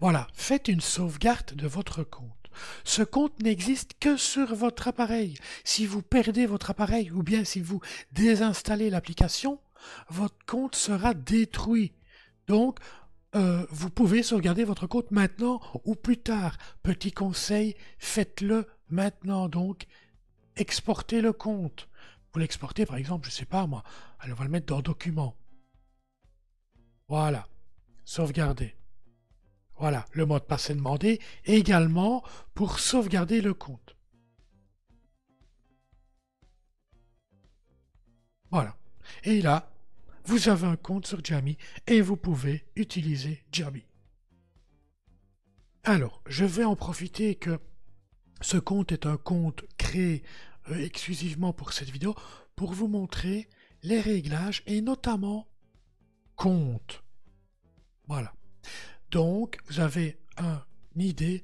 voilà, 0.00 0.26
faites 0.34 0.68
une 0.68 0.80
sauvegarde 0.80 1.54
de 1.54 1.66
votre 1.66 2.02
compte. 2.02 2.39
Ce 2.84 3.02
compte 3.02 3.42
n'existe 3.42 3.94
que 4.00 4.16
sur 4.16 4.54
votre 4.54 4.88
appareil. 4.88 5.36
Si 5.64 5.86
vous 5.86 6.02
perdez 6.02 6.46
votre 6.46 6.70
appareil 6.70 7.10
ou 7.10 7.22
bien 7.22 7.44
si 7.44 7.60
vous 7.60 7.80
désinstallez 8.12 8.90
l'application, 8.90 9.60
votre 10.08 10.44
compte 10.46 10.74
sera 10.74 11.14
détruit. 11.14 11.92
Donc, 12.46 12.78
euh, 13.36 13.64
vous 13.70 13.90
pouvez 13.90 14.22
sauvegarder 14.22 14.64
votre 14.64 14.86
compte 14.86 15.10
maintenant 15.10 15.60
ou 15.84 15.94
plus 15.94 16.18
tard. 16.18 16.56
Petit 16.82 17.12
conseil, 17.12 17.76
faites-le 17.98 18.66
maintenant. 18.88 19.48
Donc, 19.48 19.86
exportez 20.56 21.20
le 21.20 21.32
compte. 21.32 21.88
Vous 22.32 22.40
l'exportez 22.40 22.86
par 22.86 22.96
exemple, 22.96 23.28
je 23.28 23.34
ne 23.34 23.38
sais 23.38 23.44
pas 23.44 23.66
moi, 23.66 23.82
allez, 24.20 24.32
on 24.32 24.36
va 24.36 24.44
le 24.44 24.50
mettre 24.50 24.66
dans 24.66 24.82
Documents. 24.82 25.36
Voilà, 27.08 27.48
sauvegardez. 28.04 28.76
Voilà, 29.80 30.04
le 30.12 30.26
mot 30.26 30.38
de 30.38 30.44
passe 30.44 30.70
demandé 30.70 31.20
également 31.46 32.22
pour 32.52 32.78
sauvegarder 32.78 33.40
le 33.40 33.54
compte. 33.54 33.96
Voilà. 38.50 38.76
Et 39.24 39.40
là, 39.40 39.72
vous 40.24 40.50
avez 40.50 40.66
un 40.66 40.76
compte 40.76 41.06
sur 41.06 41.24
Jamie 41.24 41.56
et 41.86 42.02
vous 42.02 42.18
pouvez 42.18 42.66
utiliser 42.76 43.42
Jamie. 43.52 43.86
Alors, 45.84 46.22
je 46.26 46.44
vais 46.44 46.64
en 46.64 46.76
profiter 46.76 47.36
que 47.36 47.58
ce 48.42 48.58
compte 48.58 48.92
est 48.92 49.06
un 49.06 49.16
compte 49.16 49.64
créé 49.78 50.22
euh, 50.68 50.84
exclusivement 50.84 51.54
pour 51.54 51.72
cette 51.72 51.88
vidéo 51.88 52.14
pour 52.54 52.74
vous 52.74 52.86
montrer 52.86 53.48
les 53.82 54.00
réglages 54.02 54.62
et 54.66 54.82
notamment 54.82 55.48
compte. 56.36 57.02
Voilà. 58.08 58.34
Donc, 59.10 59.58
vous 59.66 59.80
avez 59.80 60.18
un 60.36 60.62
ID, 60.96 61.42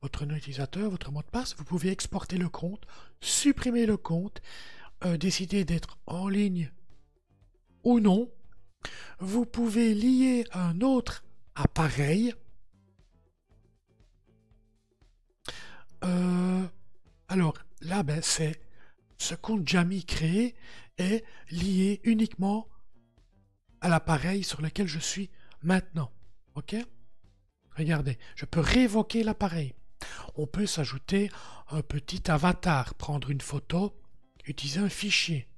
votre 0.00 0.24
nom 0.24 0.34
utilisateur, 0.34 0.90
votre 0.90 1.12
mot 1.12 1.20
de 1.20 1.26
passe. 1.26 1.54
Vous 1.56 1.64
pouvez 1.64 1.90
exporter 1.90 2.38
le 2.38 2.48
compte, 2.48 2.86
supprimer 3.20 3.86
le 3.86 3.96
compte, 3.96 4.40
euh, 5.04 5.16
décider 5.16 5.64
d'être 5.64 5.98
en 6.06 6.28
ligne 6.28 6.70
ou 7.82 8.00
non. 8.00 8.30
Vous 9.18 9.44
pouvez 9.44 9.94
lier 9.94 10.46
un 10.52 10.80
autre 10.80 11.24
appareil. 11.54 12.34
Euh, 16.04 16.66
alors 17.28 17.54
là, 17.80 18.02
ben, 18.02 18.20
c'est 18.22 18.60
ce 19.18 19.34
compte 19.34 19.66
Jami 19.66 20.04
créé 20.04 20.54
est 20.98 21.24
lié 21.50 22.00
uniquement 22.04 22.68
à 23.80 23.88
l'appareil 23.88 24.42
sur 24.42 24.62
lequel 24.62 24.86
je 24.86 24.98
suis 24.98 25.30
maintenant. 25.62 26.10
OK? 26.54 26.76
Regardez, 27.76 28.18
je 28.36 28.44
peux 28.44 28.60
révoquer 28.60 29.24
l'appareil. 29.24 29.74
On 30.36 30.46
peut 30.46 30.66
s'ajouter 30.66 31.30
un 31.70 31.82
petit 31.82 32.30
avatar, 32.30 32.94
prendre 32.94 33.30
une 33.30 33.40
photo, 33.40 33.96
utiliser 34.46 34.80
un 34.80 34.88
fichier. 34.88 35.48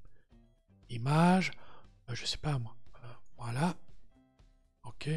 Image, 0.89 1.51
euh, 2.09 2.15
je 2.15 2.25
sais 2.25 2.37
pas 2.37 2.57
moi. 2.57 2.75
Voilà. 3.37 3.75
OK. 4.83 5.09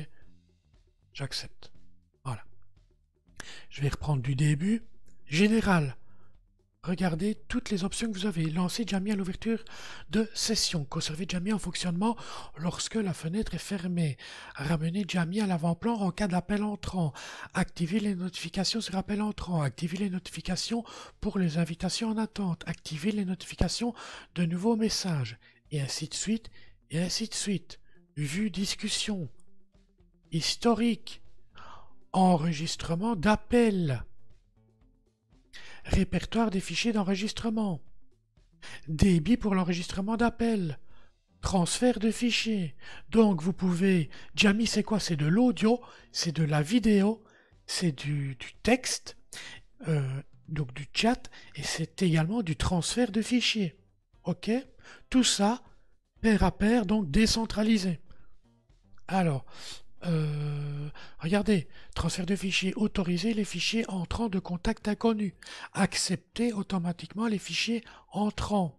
J'accepte. 1.12 1.72
Voilà. 2.24 2.44
Je 3.70 3.80
vais 3.80 3.88
reprendre 3.88 4.22
du 4.22 4.34
début. 4.34 4.82
Général. 5.26 5.96
Regardez 6.82 7.34
toutes 7.48 7.68
les 7.68 7.84
options 7.84 8.10
que 8.10 8.16
vous 8.16 8.24
avez. 8.24 8.48
Lancez 8.48 8.84
Jamie 8.86 9.12
à 9.12 9.16
l'ouverture 9.16 9.62
de 10.08 10.30
session. 10.32 10.86
Conservez 10.86 11.26
Jamie 11.28 11.52
en 11.52 11.58
fonctionnement 11.58 12.16
lorsque 12.56 12.94
la 12.94 13.12
fenêtre 13.12 13.54
est 13.54 13.58
fermée. 13.58 14.16
Ramenez 14.54 15.04
Jamie 15.06 15.42
à 15.42 15.46
l'avant-plan 15.46 15.96
en 15.96 16.10
cas 16.10 16.26
d'appel 16.26 16.62
entrant. 16.62 17.12
Activez 17.52 18.00
les 18.00 18.14
notifications 18.14 18.80
sur 18.80 18.96
appel 18.96 19.20
entrant. 19.20 19.60
Activez 19.60 19.98
les 19.98 20.08
notifications 20.08 20.82
pour 21.20 21.38
les 21.38 21.58
invitations 21.58 22.08
en 22.08 22.16
attente. 22.16 22.62
Activez 22.66 23.12
les 23.12 23.26
notifications 23.26 23.92
de 24.34 24.46
nouveaux 24.46 24.76
messages. 24.76 25.38
Et 25.70 25.82
ainsi 25.82 26.08
de 26.08 26.14
suite. 26.14 26.50
Et 26.90 26.98
ainsi 26.98 27.28
de 27.28 27.34
suite. 27.34 27.78
Vue 28.16 28.48
discussion. 28.48 29.28
Historique. 30.32 31.20
Enregistrement 32.14 33.16
d'appel 33.16 34.02
répertoire 35.90 36.50
des 36.50 36.60
fichiers 36.60 36.92
d'enregistrement, 36.92 37.80
débit 38.88 39.36
pour 39.36 39.54
l'enregistrement 39.54 40.16
d'appels, 40.16 40.78
transfert 41.40 41.98
de 41.98 42.10
fichiers. 42.10 42.76
Donc 43.10 43.42
vous 43.42 43.52
pouvez, 43.52 44.10
Jamie 44.34 44.66
c'est 44.66 44.82
quoi? 44.82 45.00
C'est 45.00 45.16
de 45.16 45.26
l'audio, 45.26 45.80
c'est 46.12 46.32
de 46.32 46.44
la 46.44 46.62
vidéo, 46.62 47.22
c'est 47.66 47.92
du, 47.92 48.36
texte, 48.62 49.16
euh, 49.88 50.22
donc 50.48 50.72
du 50.74 50.86
chat, 50.94 51.30
et 51.56 51.62
c'est 51.62 52.02
également 52.02 52.42
du 52.42 52.56
transfert 52.56 53.10
de 53.10 53.22
fichiers. 53.22 53.76
Ok? 54.24 54.50
Tout 55.08 55.24
ça, 55.24 55.62
pair 56.20 56.44
à 56.44 56.56
pair, 56.56 56.86
donc 56.86 57.10
décentralisé. 57.10 58.00
Alors, 59.08 59.44
euh, 60.06 60.88
regardez, 61.18 61.68
transfert 61.94 62.26
de 62.26 62.36
fichiers, 62.36 62.72
autoriser 62.74 63.34
les 63.34 63.44
fichiers 63.44 63.88
entrants 63.88 64.28
de 64.28 64.38
contact 64.38 64.88
inconnu, 64.88 65.34
accepter 65.72 66.52
automatiquement 66.52 67.26
les 67.26 67.38
fichiers 67.38 67.84
entrants. 68.12 68.78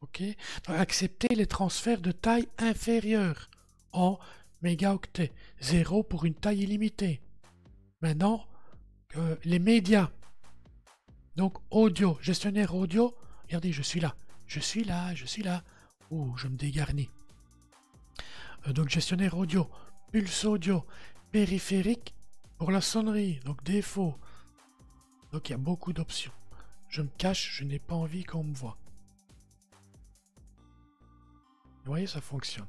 Ok? 0.00 0.22
Accepter 0.66 1.34
les 1.34 1.46
transferts 1.46 2.00
de 2.00 2.12
taille 2.12 2.48
inférieure 2.58 3.50
en 3.92 4.18
mégaoctets, 4.62 5.32
0 5.60 6.02
pour 6.02 6.24
une 6.24 6.34
taille 6.34 6.62
illimitée. 6.62 7.20
Maintenant, 8.00 8.46
euh, 9.16 9.36
les 9.44 9.58
médias. 9.58 10.10
Donc 11.36 11.58
audio, 11.70 12.18
gestionnaire 12.20 12.74
audio. 12.74 13.14
Regardez, 13.44 13.72
je 13.72 13.82
suis 13.82 14.00
là. 14.00 14.14
Je 14.46 14.60
suis 14.60 14.84
là, 14.84 15.14
je 15.14 15.26
suis 15.26 15.42
là. 15.42 15.62
Oh, 16.10 16.32
je 16.36 16.48
me 16.48 16.56
dégarnis. 16.56 17.10
Euh, 18.66 18.72
donc 18.72 18.88
gestionnaire 18.88 19.36
audio 19.36 19.68
pulse 20.10 20.44
audio, 20.44 20.84
périphérique 21.30 22.14
pour 22.56 22.70
la 22.70 22.80
sonnerie, 22.80 23.40
donc 23.44 23.62
défaut. 23.62 24.16
Donc 25.32 25.48
il 25.48 25.52
y 25.52 25.54
a 25.54 25.58
beaucoup 25.58 25.92
d'options. 25.92 26.32
Je 26.88 27.02
me 27.02 27.08
cache, 27.18 27.58
je 27.58 27.64
n'ai 27.64 27.78
pas 27.78 27.94
envie 27.94 28.24
qu'on 28.24 28.44
me 28.44 28.54
voit. 28.54 28.78
Vous 31.84 31.92
voyez, 31.92 32.06
ça 32.06 32.20
fonctionne. 32.20 32.66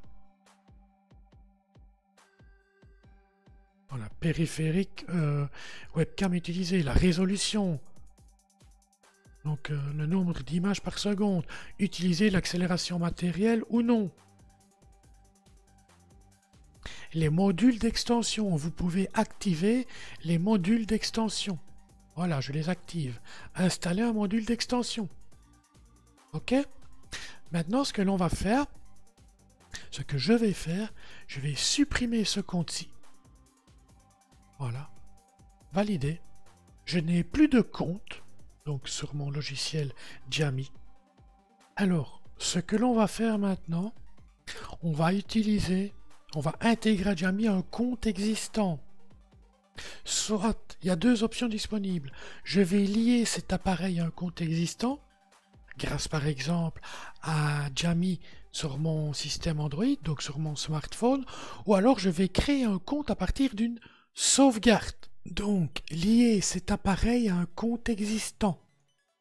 Voilà, 3.89 4.07
périphérique, 4.19 5.05
euh, 5.09 5.47
webcam 5.95 6.33
utilisée, 6.33 6.83
la 6.83 6.93
résolution. 6.93 7.79
Donc 9.45 9.71
euh, 9.71 9.93
le 9.93 10.05
nombre 10.05 10.43
d'images 10.43 10.81
par 10.81 10.99
seconde. 10.99 11.45
Utiliser 11.79 12.29
l'accélération 12.29 12.99
matérielle 12.99 13.63
ou 13.69 13.81
non. 13.81 14.11
Les 17.13 17.29
modules 17.29 17.79
d'extension. 17.79 18.55
Vous 18.55 18.71
pouvez 18.71 19.09
activer 19.13 19.87
les 20.23 20.37
modules 20.37 20.85
d'extension. 20.85 21.57
Voilà, 22.15 22.41
je 22.41 22.51
les 22.51 22.69
active. 22.69 23.19
Installer 23.55 24.01
un 24.01 24.13
module 24.13 24.45
d'extension. 24.45 25.09
OK? 26.33 26.53
Maintenant, 27.51 27.83
ce 27.83 27.93
que 27.93 28.01
l'on 28.01 28.15
va 28.15 28.29
faire, 28.29 28.65
ce 29.91 30.01
que 30.01 30.17
je 30.17 30.33
vais 30.33 30.53
faire, 30.53 30.93
je 31.27 31.39
vais 31.39 31.55
supprimer 31.55 32.25
ce 32.25 32.39
compte-ci. 32.39 32.89
Voilà. 34.59 34.89
Valider. 35.71 36.21
Je 36.85 36.99
n'ai 36.99 37.23
plus 37.23 37.47
de 37.47 37.61
compte, 37.61 38.23
donc 38.65 38.87
sur 38.87 39.15
mon 39.15 39.29
logiciel 39.29 39.93
Jami. 40.29 40.71
Alors, 41.75 42.21
ce 42.37 42.59
que 42.59 42.75
l'on 42.75 42.93
va 42.93 43.07
faire 43.07 43.37
maintenant, 43.37 43.93
on 44.81 44.91
va 44.91 45.13
utiliser, 45.13 45.93
on 46.35 46.41
va 46.41 46.55
intégrer 46.61 47.11
à 47.11 47.15
Jami 47.15 47.47
un 47.47 47.61
compte 47.61 48.07
existant. 48.07 48.79
Soit, 50.03 50.77
il 50.81 50.87
y 50.87 50.91
a 50.91 50.95
deux 50.95 51.23
options 51.23 51.47
disponibles. 51.47 52.11
Je 52.43 52.61
vais 52.61 52.83
lier 52.83 53.25
cet 53.25 53.53
appareil 53.53 53.99
à 53.99 54.05
un 54.05 54.11
compte 54.11 54.41
existant, 54.41 54.99
grâce 55.77 56.07
par 56.07 56.27
exemple 56.27 56.81
à 57.21 57.69
Jami 57.75 58.19
sur 58.51 58.77
mon 58.77 59.13
système 59.13 59.59
Android, 59.59 59.95
donc 60.03 60.21
sur 60.21 60.39
mon 60.39 60.55
smartphone, 60.55 61.25
ou 61.65 61.75
alors 61.75 61.99
je 61.99 62.09
vais 62.09 62.29
créer 62.29 62.63
un 62.63 62.79
compte 62.79 63.09
à 63.09 63.15
partir 63.15 63.55
d'une 63.55 63.79
sauvegarde. 64.13 64.95
Donc, 65.25 65.81
lier 65.91 66.41
cet 66.41 66.71
appareil 66.71 67.29
à 67.29 67.35
un 67.35 67.45
compte 67.45 67.89
existant. 67.89 68.59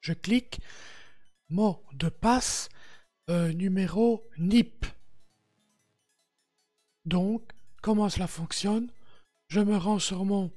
Je 0.01 0.13
clique 0.13 0.61
mot 1.51 1.83
de 1.93 2.09
passe 2.09 2.69
euh, 3.31 3.53
numéro 3.53 4.25
NIP. 4.39 4.87
Donc, 7.09 7.43
comment 7.81 8.11
cela 8.11 8.27
fonctionne? 8.27 8.93
Je 9.49 9.61
me 9.61 9.79
rends 9.79 9.99
sur 9.99 10.27
mon 10.27 10.53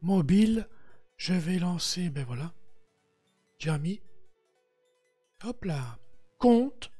mobile, 0.00 0.66
je 1.18 1.34
vais 1.34 1.58
lancer, 1.58 2.08
ben 2.08 2.24
voilà, 2.24 2.54
Jami. 3.58 4.00
Hop 5.44 5.66
là, 5.66 5.98
compte. 6.38 6.90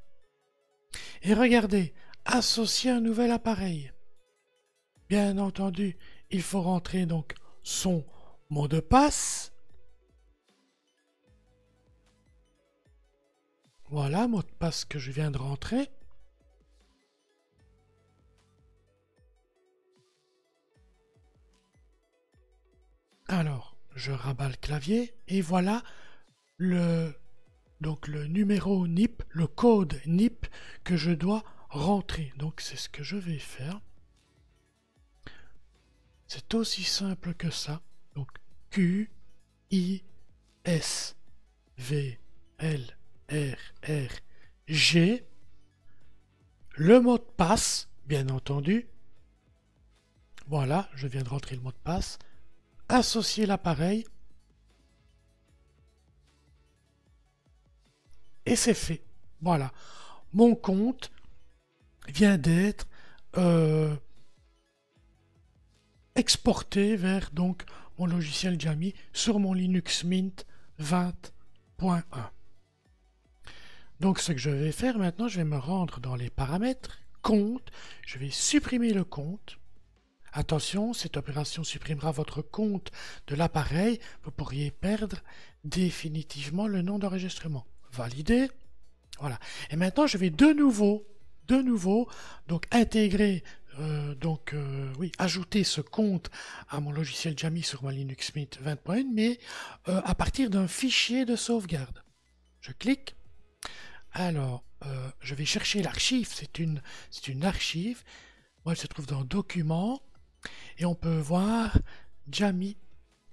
Et 1.23 1.33
regardez, 1.33 1.95
associer 2.27 2.91
un 2.91 3.01
nouvel 3.01 3.31
appareil. 3.31 3.95
Bien 5.09 5.39
entendu, 5.39 5.97
il 6.31 6.43
faut 6.43 6.61
rentrer 6.61 7.07
donc 7.07 7.33
son 7.63 8.05
mot 8.51 8.69
de 8.69 8.81
passe. 8.81 9.55
Voilà, 13.89 14.29
mot 14.29 14.43
de 14.43 14.53
passe 14.59 14.85
que 14.85 14.99
je 14.99 15.13
viens 15.13 15.31
de 15.31 15.39
rentrer. 15.39 15.89
Alors, 23.29 23.77
je 23.95 24.11
rabats 24.11 24.49
le 24.49 24.57
clavier 24.57 25.15
et 25.29 25.43
voilà 25.43 25.83
le 26.57 27.15
donc 27.81 28.09
le 28.09 28.27
numéro 28.27 28.89
NIP, 28.89 29.23
le 29.29 29.47
code 29.47 30.01
NIP 30.07 30.47
que 30.83 30.97
je 30.97 31.13
dois 31.13 31.45
rentrer. 31.69 32.33
Donc 32.37 32.61
c'est 32.61 32.77
ce 32.77 32.89
que 32.89 33.03
je 33.03 33.17
vais 33.17 33.39
faire. 33.39 33.81
C'est 36.27 36.55
aussi 36.55 36.83
simple 36.85 37.35
que 37.35 37.51
ça. 37.51 37.83
Donc 38.15 38.29
Q 38.71 39.11
I 39.71 40.03
S 40.65 41.15
V 41.77 42.19
L 42.59 42.97
R 43.31 43.57
R 43.87 44.11
G 44.67 45.25
le 46.73 47.01
mot 47.01 47.19
de 47.19 47.25
passe, 47.37 47.89
bien 48.07 48.29
entendu. 48.29 48.89
Voilà, 50.47 50.89
je 50.95 51.07
viens 51.07 51.23
de 51.23 51.29
rentrer 51.29 51.57
le 51.57 51.63
mot 51.63 51.73
de 51.73 51.77
passe. 51.85 52.19
Associer 52.89 53.47
l'appareil 53.47 54.05
Et 58.49 58.57
c'est 58.57 58.73
fait. 58.73 59.03
Voilà. 59.43 59.73
Mon 60.33 60.55
compte 60.55 61.11
vient 62.09 62.39
d'être 62.39 62.89
euh, 63.37 63.95
exporté 66.15 66.97
vers 66.97 67.31
donc 67.31 67.65
mon 67.99 68.07
logiciel 68.07 68.59
Jami 68.59 68.95
sur 69.13 69.39
mon 69.39 69.53
Linux 69.53 70.03
Mint 70.05 70.47
20.1. 70.81 72.03
Donc 74.01 74.19
ce 74.19 74.33
que 74.33 74.39
je 74.39 74.49
vais 74.49 74.73
faire 74.73 74.99
maintenant, 74.99 75.29
je 75.29 75.37
vais 75.37 75.45
me 75.45 75.59
rendre 75.59 76.01
dans 76.01 76.17
les 76.17 76.31
paramètres, 76.31 76.99
compte, 77.21 77.71
je 78.07 78.19
vais 78.19 78.31
supprimer 78.31 78.95
le 78.95 79.05
compte. 79.05 79.59
Attention, 80.33 80.93
cette 80.93 81.17
opération 81.17 81.65
supprimera 81.65 82.13
votre 82.13 82.43
compte 82.43 82.91
de 83.27 83.35
l'appareil, 83.35 83.99
vous 84.23 84.31
pourriez 84.31 84.71
perdre 84.71 85.19
définitivement 85.65 86.67
le 86.67 86.83
nom 86.83 86.99
d'enregistrement 86.99 87.67
valider. 87.93 88.49
Voilà. 89.21 89.39
Et 89.71 89.77
maintenant, 89.77 90.07
je 90.07 90.19
vais 90.19 90.31
de 90.31 90.53
nouveau, 90.53 91.07
de 91.47 91.57
nouveau, 91.57 92.09
donc 92.47 92.67
intégrer, 92.71 93.43
euh, 93.81 94.15
donc 94.15 94.55
euh, 94.55 94.93
oui, 94.99 95.13
ajouter 95.19 95.63
ce 95.65 95.81
compte 95.81 96.31
à 96.69 96.81
mon 96.81 96.91
logiciel 96.91 97.39
Jami 97.39 97.63
sur 97.63 97.85
ma 97.85 97.93
Linux 97.93 98.35
Mint 98.35 98.59
20.1, 98.63 99.07
mais 99.13 99.39
euh, 99.89 100.01
à 100.05 100.15
partir 100.15 100.51
d'un 100.51 100.69
fichier 100.69 101.25
de 101.25 101.37
sauvegarde. 101.37 102.03
Je 102.61 102.73
clique. 102.73 103.17
Alors, 104.13 104.65
je 105.21 105.35
vais 105.35 105.45
chercher 105.45 105.83
l'archive. 105.83 106.29
C'est 106.33 106.59
une, 106.59 106.83
une 107.27 107.45
archive. 107.45 108.03
Moi, 108.65 108.73
elle 108.73 108.79
se 108.79 108.87
trouve 108.87 109.07
dans 109.07 109.23
Documents. 109.23 110.01
Et 110.79 110.85
on 110.85 110.95
peut 110.95 111.19
voir 111.19 111.77
Jami, 112.31 112.77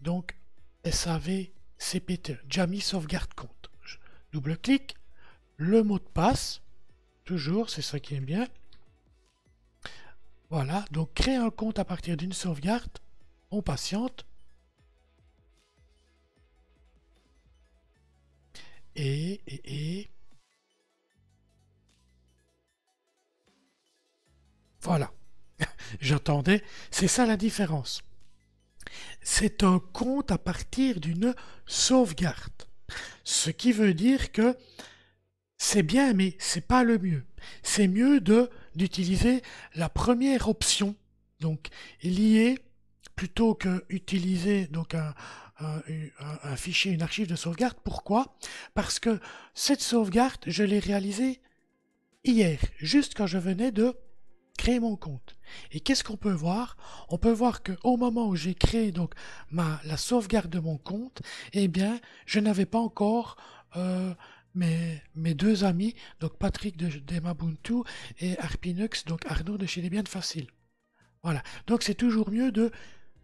donc 0.01 0.35
SAV 0.83 1.47
CPT, 1.77 2.37
Jami 2.49 2.81
sauvegarde 2.81 3.33
compte. 3.33 3.69
Double-clic, 4.31 4.95
le 5.57 5.83
mot 5.83 5.99
de 5.99 6.03
passe, 6.03 6.61
toujours, 7.23 7.69
c'est 7.69 7.81
ça 7.81 7.99
qui 7.99 8.15
est 8.15 8.19
bien. 8.19 8.47
Voilà, 10.49 10.85
donc 10.91 11.13
créer 11.13 11.35
un 11.35 11.49
compte 11.49 11.79
à 11.79 11.85
partir 11.85 12.17
d'une 12.17 12.33
sauvegarde, 12.33 12.99
on 13.51 13.61
patiente. 13.61 14.25
Et, 18.95 19.41
et, 19.47 19.99
et. 19.99 20.09
Voilà. 24.81 25.11
J'entendais, 25.99 26.63
c'est 26.91 27.07
ça 27.07 27.25
la 27.25 27.37
différence. 27.37 28.03
C'est 29.21 29.63
un 29.63 29.79
compte 29.93 30.31
à 30.31 30.37
partir 30.37 30.99
d'une 30.99 31.33
sauvegarde. 31.65 32.51
Ce 33.23 33.49
qui 33.49 33.71
veut 33.71 33.93
dire 33.93 34.31
que 34.31 34.55
c'est 35.57 35.83
bien, 35.83 36.13
mais 36.13 36.35
c'est 36.39 36.65
pas 36.67 36.83
le 36.83 36.97
mieux. 36.97 37.25
C'est 37.63 37.87
mieux 37.87 38.19
de 38.19 38.49
d'utiliser 38.75 39.41
la 39.75 39.87
première 39.87 40.49
option, 40.49 40.95
donc 41.39 41.69
liée 42.03 42.59
plutôt 43.15 43.55
que 43.55 43.85
utiliser 43.87 44.67
donc 44.67 44.95
un, 44.95 45.13
un, 45.59 46.55
fichier, 46.55 46.91
une 46.91 47.01
archive 47.01 47.27
de 47.27 47.35
sauvegarde. 47.35 47.77
Pourquoi? 47.83 48.35
Parce 48.73 48.99
que 48.99 49.19
cette 49.53 49.81
sauvegarde, 49.81 50.41
je 50.45 50.63
l'ai 50.63 50.79
réalisée 50.79 51.41
hier, 52.23 52.59
juste 52.79 53.13
quand 53.15 53.27
je 53.27 53.37
venais 53.37 53.71
de 53.71 53.95
créer 54.57 54.79
mon 54.79 54.95
compte. 54.95 55.35
Et 55.71 55.79
qu'est-ce 55.79 56.03
qu'on 56.03 56.17
peut 56.17 56.31
voir? 56.31 56.77
On 57.09 57.17
peut 57.17 57.31
voir 57.31 57.63
que 57.63 57.73
au 57.83 57.97
moment 57.97 58.27
où 58.27 58.35
j'ai 58.35 58.55
créé 58.55 58.91
donc 58.91 59.13
ma 59.51 59.79
la 59.85 59.97
sauvegarde 59.97 60.49
de 60.49 60.59
mon 60.59 60.77
compte, 60.77 61.21
eh 61.53 61.67
bien, 61.67 61.99
je 62.25 62.39
n'avais 62.39 62.65
pas 62.65 62.79
encore 62.79 63.37
euh, 63.75 64.13
mes, 64.55 65.01
mes 65.15 65.33
deux 65.33 65.63
amis, 65.63 65.95
donc 66.19 66.37
Patrick 66.37 66.77
de 66.77 66.87
d'Emabuntu 66.99 67.83
et 68.19 68.37
Arpinux, 68.39 69.05
donc 69.05 69.25
Arnaud 69.25 69.57
de 69.57 69.65
chez 69.65 69.81
Les 69.81 69.89
Bien 69.89 70.03
Facile. 70.07 70.47
Voilà. 71.23 71.43
Donc 71.67 71.83
c'est 71.83 71.95
toujours 71.95 72.31
mieux 72.31 72.51
de 72.51 72.71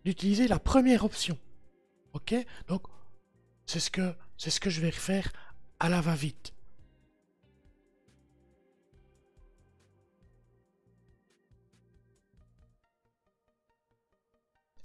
d'utiliser 0.03 0.47
la 0.47 0.59
première 0.59 1.05
option. 1.05 1.37
Ok? 2.13 2.35
Donc 2.67 2.83
c'est 3.65 3.79
ce 3.79 3.91
que 3.91 4.13
c'est 4.37 4.49
ce 4.49 4.59
que 4.59 4.69
je 4.69 4.81
vais 4.81 4.91
faire 4.91 5.31
à 5.79 5.89
la 5.89 6.01
va-vite. 6.01 6.53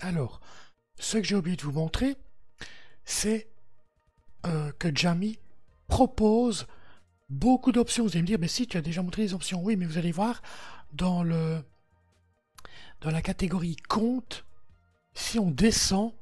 Alors, 0.00 0.40
ce 0.98 1.18
que 1.18 1.24
j'ai 1.24 1.36
oublié 1.36 1.56
de 1.56 1.62
vous 1.62 1.72
montrer, 1.72 2.16
c'est 3.04 3.48
euh, 4.46 4.72
que 4.78 4.94
Jami 4.94 5.38
propose 5.88 6.66
beaucoup 7.28 7.72
d'options. 7.72 8.04
Vous 8.04 8.10
allez 8.10 8.22
me 8.22 8.26
dire, 8.26 8.38
mais 8.38 8.48
si 8.48 8.66
tu 8.66 8.76
as 8.76 8.82
déjà 8.82 9.02
montré 9.02 9.22
les 9.22 9.34
options, 9.34 9.62
oui, 9.62 9.76
mais 9.76 9.86
vous 9.86 9.98
allez 9.98 10.12
voir 10.12 10.42
dans 10.92 11.22
le 11.22 11.62
dans 13.02 13.10
la 13.10 13.22
catégorie 13.22 13.76
compte, 13.76 14.46
si 15.12 15.38
on 15.38 15.50
descend, 15.50 16.14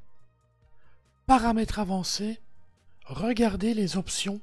paramètres 1.26 1.78
avancés, 1.78 2.40
regardez 3.06 3.74
les 3.74 3.96
options 3.96 4.40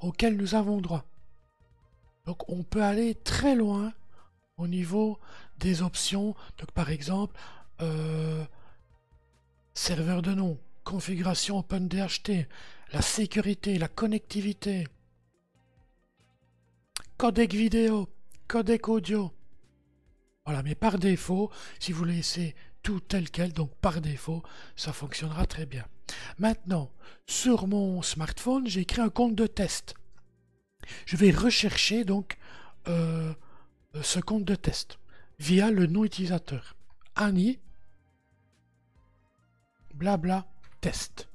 auxquelles 0.00 0.36
nous 0.36 0.54
avons 0.54 0.80
droit. 0.80 1.04
Donc 2.24 2.48
on 2.48 2.62
peut 2.62 2.82
aller 2.82 3.14
très 3.14 3.54
loin 3.54 3.92
au 4.56 4.68
niveau 4.68 5.18
des 5.58 5.82
options. 5.82 6.34
Donc 6.58 6.72
par 6.72 6.90
exemple, 6.90 7.38
euh, 7.80 8.44
serveur 9.74 10.22
de 10.22 10.34
nom, 10.34 10.58
configuration 10.84 11.58
OpenDHT, 11.58 12.48
la 12.92 13.02
sécurité, 13.02 13.78
la 13.78 13.88
connectivité, 13.88 14.86
codec 17.16 17.52
vidéo, 17.52 18.08
codec 18.46 18.88
audio. 18.88 19.32
Voilà, 20.44 20.62
mais 20.62 20.74
par 20.74 20.98
défaut, 20.98 21.50
si 21.78 21.92
vous 21.92 22.04
laissez 22.04 22.54
tout 22.82 23.00
tel 23.00 23.30
quel, 23.30 23.52
donc 23.52 23.74
par 23.76 24.00
défaut, 24.00 24.42
ça 24.76 24.92
fonctionnera 24.92 25.46
très 25.46 25.66
bien. 25.66 25.84
Maintenant, 26.38 26.90
sur 27.26 27.66
mon 27.66 28.00
smartphone, 28.02 28.66
j'ai 28.66 28.84
créé 28.84 29.04
un 29.04 29.10
compte 29.10 29.34
de 29.34 29.46
test. 29.46 29.94
Je 31.04 31.16
vais 31.16 31.30
rechercher 31.30 32.04
donc 32.04 32.38
euh, 32.88 33.34
ce 34.02 34.20
compte 34.20 34.44
de 34.44 34.54
test 34.54 34.98
via 35.38 35.70
le 35.70 35.86
nom 35.86 36.04
utilisateur. 36.04 36.76
Annie, 37.14 37.58
blabla, 39.98 40.46
test. 40.80 41.28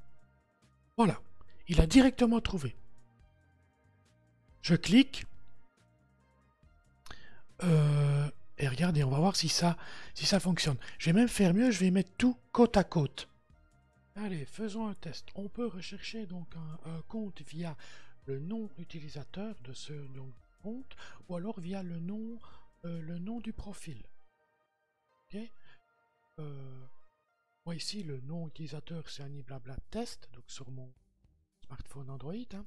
Voilà, 0.96 1.20
il 1.68 1.80
a 1.80 1.86
directement 1.86 2.40
trouvé. 2.40 2.74
Je 4.62 4.74
clique. 4.74 5.26
Euh, 7.62 8.28
et 8.58 8.66
regardez, 8.66 9.04
on 9.04 9.10
va 9.10 9.18
voir 9.18 9.36
si 9.36 9.48
ça, 9.48 9.76
si 10.14 10.26
ça 10.26 10.40
fonctionne. 10.40 10.78
Je 10.98 11.06
vais 11.06 11.12
même 11.12 11.28
faire 11.28 11.52
mieux, 11.54 11.70
je 11.70 11.80
vais 11.80 11.90
mettre 11.90 12.12
tout 12.16 12.36
côte 12.52 12.76
à 12.76 12.84
côte. 12.84 13.28
Allez, 14.16 14.44
faisons 14.46 14.86
un 14.86 14.94
test. 14.94 15.28
On 15.34 15.48
peut 15.48 15.66
rechercher 15.66 16.26
donc 16.26 16.48
un, 16.86 17.02
compte 17.08 17.42
via 17.42 17.76
le 18.26 18.38
nom 18.38 18.70
utilisateur 18.78 19.54
de 19.64 19.72
ce 19.72 19.92
compte 20.62 20.96
ou 21.28 21.36
alors 21.36 21.60
via 21.60 21.82
le 21.82 21.98
nom, 21.98 22.38
euh, 22.86 23.02
le 23.02 23.18
nom 23.18 23.40
du 23.40 23.52
profil. 23.52 24.02
Ok 25.34 25.40
euh, 26.40 26.86
Moi 27.66 27.76
ici, 27.76 28.02
le 28.02 28.20
nom 28.20 28.48
utilisateur 28.48 29.08
c'est 29.08 29.22
Aniblabla 29.22 29.76
Test, 29.90 30.28
donc 30.32 30.44
sur 30.48 30.70
mon 30.70 30.92
smartphone 31.64 32.10
Android. 32.10 32.34
Hein. 32.52 32.66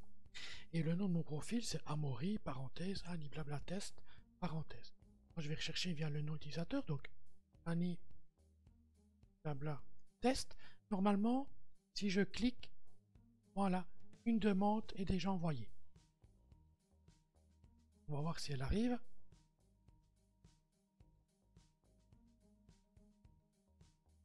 Et 0.74 0.82
le 0.82 0.96
nom 0.96 1.08
de 1.08 1.14
mon 1.14 1.24
profil 1.24 1.64
c'est 1.64 1.82
Amori, 1.86 2.40
parenthèse, 2.40 3.04
Aniblabla 3.06 3.60
Test, 3.60 4.02
parenthèse. 4.40 4.94
Je 5.38 5.48
vais 5.48 5.56
rechercher 5.56 5.94
via 5.94 6.10
le 6.10 6.22
nom 6.22 6.36
utilisateur, 6.36 6.84
donc 6.86 7.12
Ani 7.66 8.00
blabla 9.44 9.82
test. 10.20 10.58
Normalement, 10.90 11.48
si 11.94 12.10
je 12.10 12.22
clique, 12.22 12.72
voilà, 13.56 13.86
une 14.26 14.40
demande 14.40 14.92
est 14.96 15.06
déjà 15.06 15.32
envoyée. 15.32 15.70
On 18.08 18.16
va 18.16 18.22
voir 18.22 18.40
si 18.40 18.52
elle 18.52 18.62
arrive. 18.62 18.98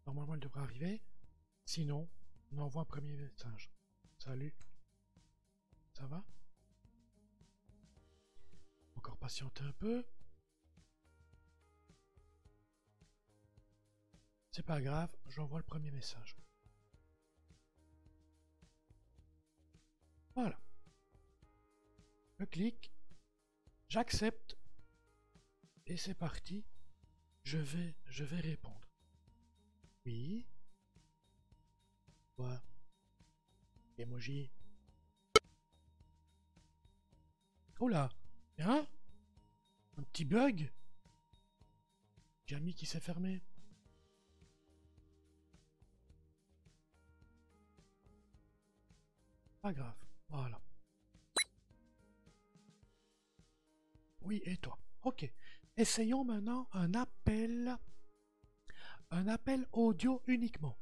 Normalement, 0.07 0.35
elle 0.35 0.41
devrait 0.41 0.62
arriver. 0.62 1.03
Sinon, 1.65 2.09
on 2.53 2.59
envoie 2.59 2.83
un 2.83 2.87
premier 2.87 3.17
message. 3.17 3.71
Salut. 4.19 4.55
Ça 5.93 6.07
va? 6.07 6.25
Encore 8.97 9.17
patienter 9.17 9.65
un 9.65 9.73
peu. 9.73 10.05
C'est 14.51 14.67
pas 14.67 14.83
grave, 14.83 15.11
j'envoie 15.29 15.61
le 15.61 15.65
premier 15.65 15.91
message. 15.91 16.37
Voilà. 20.35 20.61
Je 22.38 22.45
clique, 22.45 22.93
j'accepte, 23.88 24.59
et 25.87 25.97
c'est 25.97 26.15
parti. 26.15 26.67
Je 27.45 27.59
vais, 27.59 27.97
je 28.07 28.25
vais 28.25 28.41
répondre. 28.41 28.92
Oui. 30.07 30.47
Quoi? 32.37 32.61
Emoji. 33.99 34.51
Oh 37.81 37.88
là 37.88 38.11
Hein? 38.59 38.87
Un 39.97 40.03
petit 40.05 40.25
bug? 40.25 40.71
Jamie 42.47 42.75
qui 42.75 42.87
s'est 42.87 43.01
fermé. 43.01 43.43
Pas 49.61 49.73
grave. 49.73 49.95
Voilà. 50.29 50.61
Oui, 54.23 54.43
et 54.45 54.57
toi? 54.57 54.79
Ok. 55.03 55.31
Essayons 55.77 56.25
maintenant 56.25 56.69
un 56.73 56.95
appel. 56.95 57.79
Un 59.14 59.29
appel 59.29 59.66
audio 59.72 60.22
uniquement. 60.27 60.75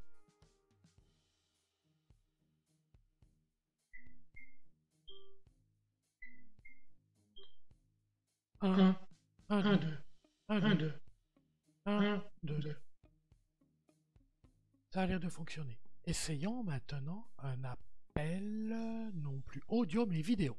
Un, 8.61 8.95
un, 9.49 9.77
deux, 9.77 9.99
un, 10.49 10.75
deux, 10.77 10.93
un, 11.87 12.23
deux, 12.45 12.59
deux. 12.61 12.77
Ça 14.91 15.03
a 15.03 15.07
l'air 15.07 15.19
de 15.19 15.29
fonctionner. 15.29 15.81
Essayons 16.05 16.63
maintenant 16.63 17.27
un 17.39 17.65
appel 17.65 19.11
non 19.15 19.41
plus 19.41 19.63
audio 19.67 20.07
mais 20.07 20.23
vidéo. 20.23 20.57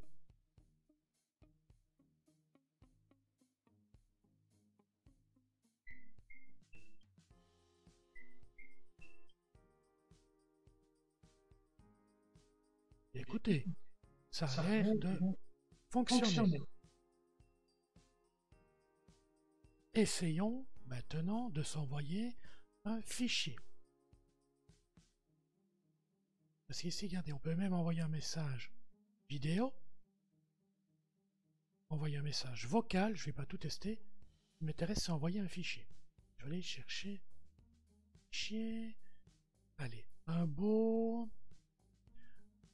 Écoutez, 13.44 13.66
ça 14.30 14.46
a 14.46 14.70
l'air 14.70 14.96
de 14.98 15.18
fonctionner. 15.90 16.62
Essayons 19.96 20.68
maintenant 20.86 21.50
de 21.50 21.64
s'envoyer 21.64 22.38
un 22.86 23.02
fichier. 23.02 23.56
Parce 26.68 26.82
qu'ici, 26.82 27.08
regardez, 27.08 27.34
on 27.34 27.40
peut 27.40 27.56
même 27.56 27.74
envoyer 27.74 28.02
un 28.02 28.10
message 28.10 28.72
vidéo. 29.28 29.74
Envoyer 31.90 32.18
un 32.18 32.22
message 32.22 32.68
vocal, 32.68 33.16
je 33.16 33.24
ne 33.24 33.26
vais 33.26 33.34
pas 33.34 33.48
tout 33.48 33.58
tester. 33.58 34.00
Ce 34.52 34.58
qui 34.60 34.66
m'intéresse, 34.66 35.00
c'est 35.00 35.12
envoyer 35.12 35.40
un 35.40 35.48
fichier. 35.48 35.88
Je 36.38 36.46
vais 36.46 36.52
aller 36.52 36.62
chercher. 36.62 37.24
Fichier. 38.30 38.96
Allez, 39.80 40.06
un 40.28 40.46
beau. 40.46 41.28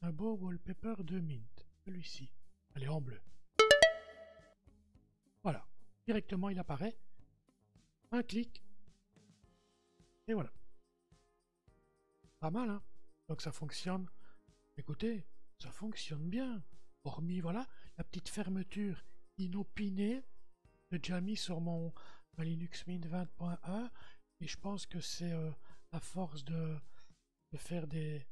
Un 0.02 0.12
beau 0.12 0.34
wallpaper 0.36 0.94
de 1.04 1.20
Mint. 1.20 1.66
Celui-ci. 1.84 2.32
Allez, 2.74 2.88
en 2.88 3.00
bleu. 3.00 3.20
Voilà. 5.42 5.66
Directement, 6.06 6.48
il 6.48 6.58
apparaît. 6.58 6.96
Un 8.12 8.22
clic. 8.22 8.62
Et 10.26 10.34
voilà. 10.34 10.52
Pas 12.40 12.50
mal, 12.50 12.70
hein 12.70 12.82
donc 13.28 13.42
ça 13.42 13.52
fonctionne. 13.52 14.08
Écoutez, 14.76 15.26
ça 15.58 15.70
fonctionne 15.70 16.28
bien. 16.28 16.62
Hormis, 17.04 17.40
voilà, 17.40 17.66
la 17.96 18.04
petite 18.04 18.28
fermeture 18.28 19.04
inopinée 19.36 20.24
que 20.90 20.98
j'ai 21.02 21.20
mis 21.20 21.36
sur 21.36 21.60
mon 21.60 21.92
Linux 22.38 22.86
Mint 22.86 23.06
20.1. 23.06 23.90
Et 24.40 24.46
je 24.46 24.56
pense 24.56 24.86
que 24.86 25.00
c'est 25.00 25.32
euh, 25.32 25.50
à 25.92 26.00
force 26.00 26.44
de, 26.44 26.76
faire 27.56 27.86
des, 27.86 28.26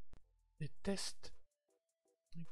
tests 0.83 1.33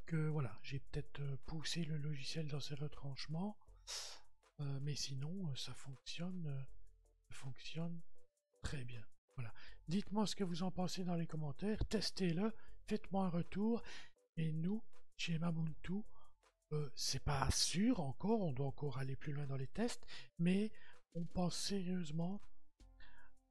que 0.05 0.27
voilà, 0.27 0.57
j'ai 0.63 0.79
peut-être 0.79 1.19
euh, 1.21 1.37
poussé 1.45 1.83
le 1.85 1.97
logiciel 1.97 2.47
dans 2.47 2.59
ses 2.59 2.75
retranchements. 2.75 3.57
Euh, 4.61 4.79
mais 4.81 4.95
sinon, 4.95 5.53
ça 5.55 5.73
fonctionne, 5.73 6.65
fonctionne 7.29 8.01
très 8.61 8.83
bien. 8.83 9.05
Voilà. 9.35 9.53
Dites-moi 9.87 10.25
ce 10.25 10.35
que 10.35 10.43
vous 10.43 10.63
en 10.63 10.71
pensez 10.71 11.03
dans 11.03 11.15
les 11.15 11.27
commentaires, 11.27 11.85
testez-le, 11.85 12.53
faites-moi 12.87 13.25
un 13.25 13.29
retour. 13.29 13.83
Et 14.37 14.51
nous, 14.51 14.81
chez 15.17 15.37
Mabuntu, 15.37 16.03
euh, 16.71 16.89
c'est 16.95 17.23
pas 17.23 17.49
sûr 17.51 17.99
encore, 17.99 18.41
on 18.41 18.53
doit 18.53 18.67
encore 18.67 18.97
aller 18.97 19.15
plus 19.15 19.33
loin 19.33 19.45
dans 19.45 19.57
les 19.57 19.67
tests, 19.67 20.05
mais 20.39 20.71
on 21.13 21.25
pense 21.25 21.57
sérieusement 21.57 22.41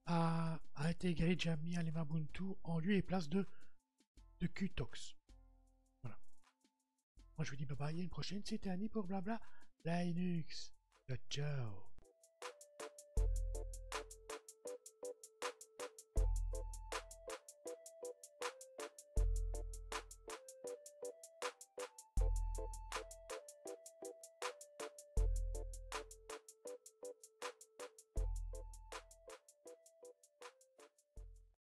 à, 0.07 0.61
intégrer 0.77 1.37
Jamie 1.38 1.77
à 1.77 1.83
en 2.64 2.79
lieu 2.79 2.94
et 2.94 3.03
place 3.03 3.29
de, 3.29 3.47
de 4.40 4.47
Qtox. 4.47 5.16
Moi 7.37 7.44
je 7.44 7.51
vous 7.51 7.57
dis 7.57 7.66
bye 7.66 7.77
bye, 7.77 8.01
une 8.01 8.09
prochaine, 8.09 8.42
c'était 8.44 8.70
Annie 8.70 8.88
pour 8.88 9.07
Blabla 9.07 9.40
Linux. 9.85 10.73
Ciao 11.07 11.18
ciao 11.29 11.94